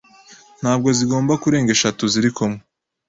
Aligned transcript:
ntabwo 0.61 0.87
zigomba 0.97 1.33
kurenga 1.43 1.71
eshatu 1.75 2.03
ziri 2.13 2.29
kumwe. 2.37 2.59